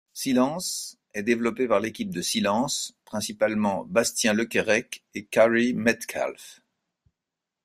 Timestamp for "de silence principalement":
2.09-3.85